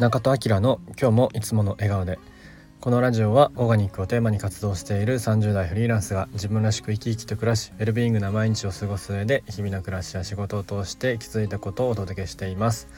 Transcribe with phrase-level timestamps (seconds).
[0.00, 2.18] 中戸明の今日もいつもの笑顔で。
[2.80, 12.88] このラジオはオーガニックをテーマに活動している30代フリーランスが自分らしく生き生きと暮らしウェルビーイングな毎日を過ごす上で日々の暮らしや仕事を通して気づいたことをお届けしています。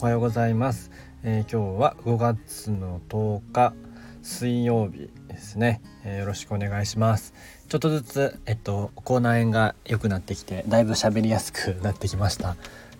[0.00, 0.92] おはようございます、
[1.24, 3.74] えー、今日は5月の10日
[4.22, 7.34] 水曜日ですね、えー、よろしくお願いします。
[7.68, 12.56] ちょっとずつえっと口内炎が良くなってきてだいぶ喋りやすくなってきました。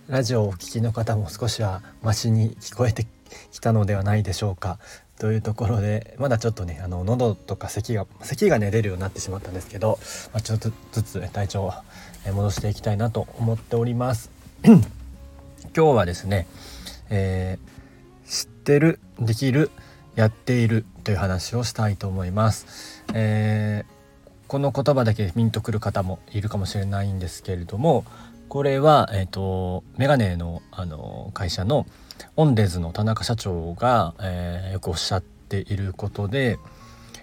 [0.08, 3.06] ラジオをお聞きの方も少しはマシに聞こえて
[3.50, 4.78] きたのではないでしょうか。
[5.18, 9.98] というところでまだちょっとねあの喉とか咳が咳がね出るようになってしまったんですけど、
[10.32, 11.72] まあ、ちょっとずつ体調を
[12.26, 14.30] 戻していきたいなと思っております。
[14.64, 14.82] 今
[15.72, 16.46] 日はですね、
[17.10, 19.70] えー、知ってるできる
[20.16, 28.04] やっているという話をしたいと思います、えー、この言葉だけミンとくる方もいるかもしれないんですけれども
[28.48, 31.86] これは、えーと、メガネのあの会社の
[32.36, 36.58] オンデーズの田中社長が、えー、よくおっしゃっていることで、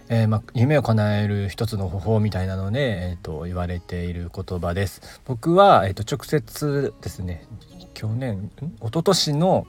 [0.09, 5.21] えー、ま夢を叶える一つの方法みたいなので、えーと、言われている言葉です。
[5.25, 7.45] 僕は、えーと、直接ですね
[7.93, 9.67] 去年一昨年の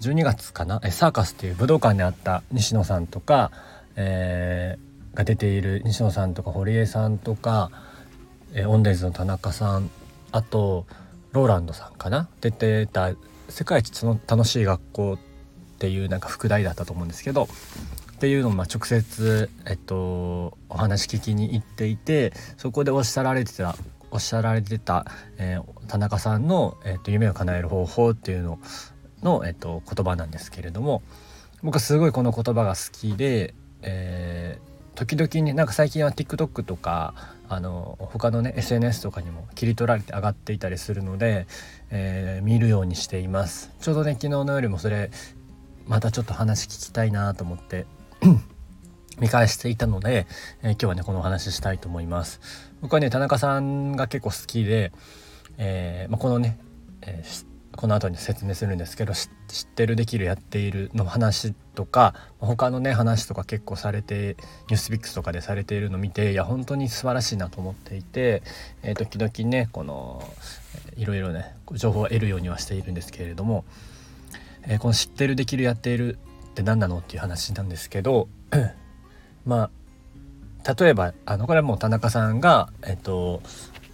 [0.00, 0.80] 12月かな？
[0.90, 3.50] サーカスっていう武道館にあった西野さんとか、
[3.96, 7.70] えー、が出ている西野さんとか堀江さんとか、
[8.54, 9.90] えー、オンデーズの田中さん
[10.30, 10.86] あと
[11.32, 12.28] ローランドさんかな？
[12.40, 13.10] 出てた
[13.48, 15.12] 「世界一の楽しい学校」
[15.78, 17.48] っていうなんか副題だったと思うんですけど
[18.12, 23.76] っていうのをま直接、えっと、お話聞きに行っていてそこでおっしゃられてた
[24.10, 28.58] おっしゃられてた、えー、田中さんの、えっと、夢を叶える方法っていうの
[29.22, 31.02] の、えっと、言葉なんですけれども
[31.62, 37.14] 僕はすごいこの言葉が好きで、えー、時々ねなんか最近は TikTok とか
[37.50, 41.46] あの他のね SNS とかにも切り取られて上がっていたりするので、
[41.90, 43.70] えー、見るようにしています。
[43.80, 45.10] ちょうどね昨日の夜もそれ
[45.86, 47.86] またちょっと話聞きたいなと思って
[49.18, 50.26] 見返していたので、
[50.62, 52.40] えー、今日はねこのお話ししたいと思います。
[52.82, 54.92] 僕はね田中さんが結構好きで、
[55.56, 56.58] えーまあ、このね、
[57.02, 64.36] えー、この後に説明するんですけど知ってるできるやっているの話とか他のね話とか結構されて
[64.68, 68.42] ニュースビックスとかでされているの見ていや本当に素晴らしいなと思っていて、
[68.82, 70.28] えー、時々ねこの
[70.96, 73.64] いろいろね情報を得るようにはしているんですけれども、
[74.64, 76.18] えー、この知ってるできるやっている
[76.50, 78.28] って何なのっていう話なんですけど
[79.46, 79.70] ま
[80.64, 83.40] あ例えばあのこれはもう田中さんがえっ、と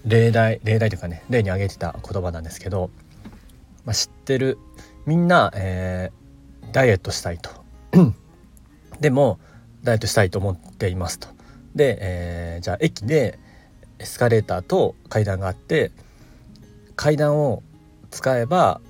[0.06, 2.90] 例題例題というかね例に挙げてた言葉なんですけど
[3.84, 4.58] まあ、知ってる
[5.06, 7.50] みんな、えー、ダイエットしたいと。
[9.00, 9.38] でも
[9.82, 11.28] ダイエットしたいと思っていますと。
[11.74, 13.38] で、えー、じゃあ駅で
[13.98, 15.92] エスカレーターと階段があって
[16.96, 17.62] 階段を
[18.10, 18.80] 使えば、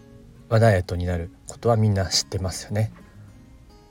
[0.50, 1.30] ダイエットになる。
[1.54, 2.92] ことはみんな知ってますよね。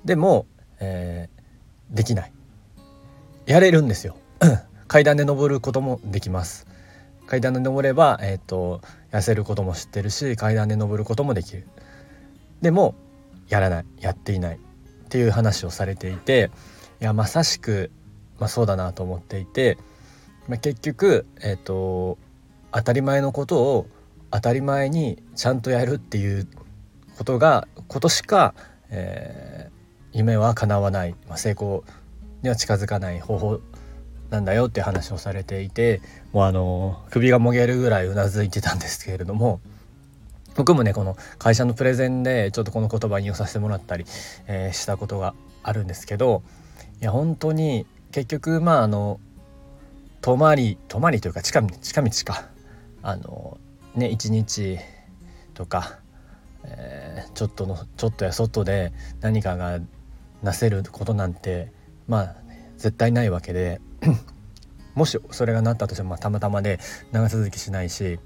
[0.04, 0.46] でも、
[0.80, 2.34] えー、できない。
[3.46, 4.18] やれるんですよ。
[4.88, 6.68] 階段で登ることもできます。
[7.34, 8.80] 階段で登れば、えーと、
[9.12, 11.68] 痩せることも知ってるし階段で登ることもできる。
[12.62, 12.94] でも
[13.50, 13.86] やらない。
[14.00, 14.58] やっていない。
[14.58, 14.60] っ
[15.10, 16.52] ていう話をされていて
[17.02, 17.90] いやまさしく、
[18.40, 19.80] まあ、そうだなと思っていて、
[20.48, 22.20] まあ、結局、えーと、
[22.72, 23.88] 当たり前のことを
[24.30, 26.48] 当たり前にちゃんとやるっていう
[27.18, 28.54] ことがことしか、
[28.92, 31.84] えー、夢は叶わない、まあ、成功
[32.44, 33.60] には近づかない方法
[34.34, 36.02] なんだよって話をされていて
[36.32, 39.62] もうあの首がもげるぐらいうなずいてたんですけれども
[40.56, 44.06] 僕もねこの会社のプレゼンでちょっとこの言葉引用させてもらったり、
[44.48, 46.42] えー、したことがあるんですけど
[47.00, 49.20] いや本当に結局まああの
[50.22, 52.50] 泊まり泊まりというか近道近道か。
[53.06, 53.58] あの
[53.96, 54.80] ね一日
[55.54, 56.00] とか、
[56.64, 59.80] えー、ちょっとのちょっとや外で何かが
[60.42, 61.70] なせることなんて
[62.08, 62.36] まあ
[62.78, 63.82] 絶対ないわけで
[64.96, 66.80] もしそれがなったとしても、まあ、たまたまで
[67.12, 68.20] 長続きしないし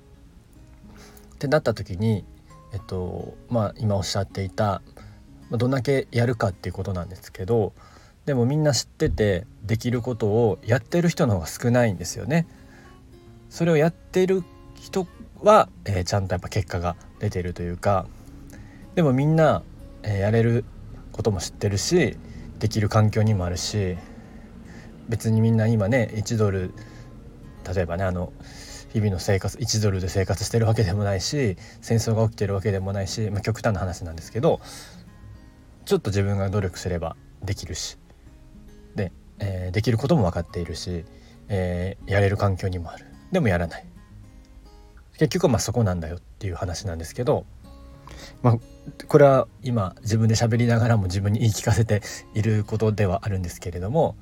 [1.35, 2.25] ってなった時に
[2.73, 4.81] えっとまあ今おっしゃっていた
[5.51, 7.73] どんだけやるかっていうことなんですけど
[8.25, 12.45] でもみんな知っててできることをやってる人の方が少ないんですよね。
[13.49, 14.43] それをやってる
[14.75, 15.07] 人
[15.41, 18.05] は、えー、ちゃんとやっぱ結果が出てるというか
[18.95, 19.63] でもみんな、
[20.03, 20.65] えー、やれる
[21.13, 22.17] ことも知ってるし
[22.59, 23.97] できる環境にもあるし
[25.09, 26.73] 別にみんな今ね1ドル
[27.73, 28.31] 例えばねあの
[28.93, 34.59] 日々の生活1ドルで生活してるわけでもないし戦争が起きてるわけでもないし、まあ、極端な話なんですけど
[35.85, 37.97] ちょっと自分が努力すればできるし
[38.95, 41.05] で、えー、できることも分かっているし、
[41.47, 43.05] えー、やれる環境にもある。
[43.31, 43.85] でもやらない。
[45.17, 47.45] 結局まあそこなんだよっていう話なんですけど
[48.41, 48.57] まあ
[49.07, 52.01] これは今自分で喋りながらも自分に言い聞かせて
[52.33, 54.15] いることではあるんですけれども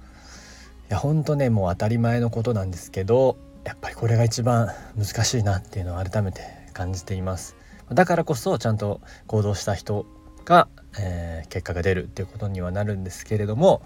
[0.89, 6.41] やほんとねもう当たり前のことなんですけどやっぱりこれが一番難しいなっていうのを改めて
[6.73, 7.55] 感じています。
[7.91, 10.05] だからこそちゃんと行動した人
[10.43, 10.67] が、
[10.99, 13.83] えー、結果が出るっていうことにはなるんですけれども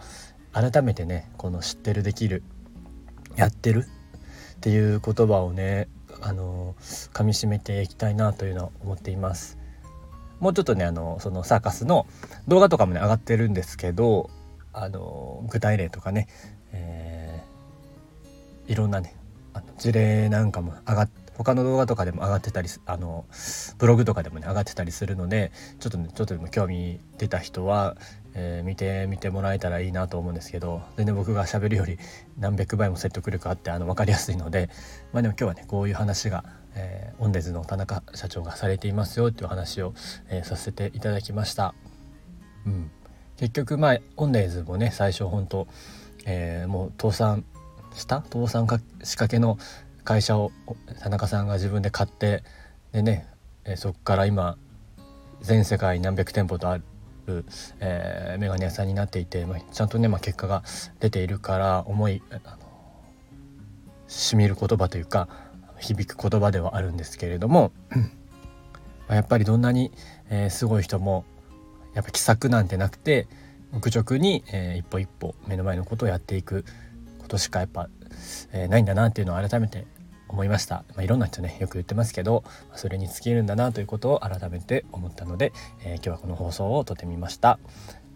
[0.53, 2.43] 改めてねこの知ってるできる
[3.35, 3.87] やってる
[4.55, 5.87] っていう言葉をね
[6.21, 9.57] あの噛みしめていきたいなというのは思っています。
[10.39, 12.07] もうちょっとねあのそのサーカスの
[12.47, 14.29] 動画とかもね上がってるんですけど
[14.71, 16.27] あの具体例とかね、
[16.73, 19.15] えー、いろんなね
[19.53, 23.25] あの事例なんかも上がっ他の動画とかでも上がってたりあの
[23.77, 27.95] ブログとかでもね上がってたりするのでちょっとねちょっとでも興味出た人は、
[28.33, 31.97] えー、見てみてもらえたらいいなと思うんですけど全然僕がしゃべるより
[32.37, 34.69] 何百倍も説得力あってあの分かりやすいので
[35.13, 36.43] まあでも今日はねこういう話が、
[36.75, 39.93] えー、オンデーズの田中社長がされていますよっていう話を、
[40.27, 41.73] えー、させていただきました。
[42.65, 42.91] うん、
[43.37, 45.69] 結局まあオンデーズもね最初本当、
[46.25, 47.45] えー、もう倒産
[47.93, 48.17] した？
[48.17, 49.57] 倒産しかけの
[50.03, 50.51] 会社を
[51.01, 52.43] 田中さんが自分で買って
[52.91, 53.27] でね、
[53.65, 54.57] えー、そこから今
[55.41, 56.79] 全世界何百店舗とあ
[57.27, 57.45] る、
[57.79, 60.63] えー、メガネ屋さんになっていて、まあ、ちゃんとね、まあ、結果が
[60.99, 62.41] 出ているから思いあの
[64.07, 65.27] しみる言葉というか
[65.79, 67.71] 響く言葉ではあるんですけれども
[69.07, 69.91] まあ、やっぱりどんなに、
[70.29, 71.25] えー、すごい人も
[71.93, 73.27] やっぱ気さくなんてなくて
[73.73, 76.65] 愚直に、えー、一歩一歩目の前のことをやっていく
[77.19, 77.89] ことしかやっぱ、
[78.51, 79.85] えー、ないんだなっていうのを改めて
[80.27, 82.43] 思いました、まあ、いろんな人ねよく言ってますけど
[82.75, 87.59] それに尽きるんだなということを改めて思ったので、えー、今日はこの放送を撮ってみました。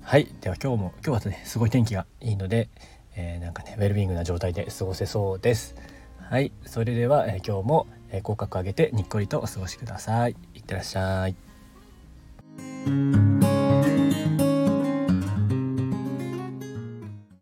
[0.01, 2.67] はいでは今日も今日はねすごい天気がいいので、
[3.15, 5.75] えー、なんかねウェルビングな状態で過ごせそうです。
[6.19, 10.35] はいそれでは、えー、今日も、え口角上げてにっこりとお過ごしください。
[10.53, 11.35] いってらっしゃい。